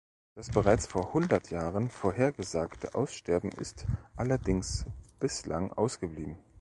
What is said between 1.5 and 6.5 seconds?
Jahren vorhergesagte Aussterben ist allerdings bislang ausgeblieben.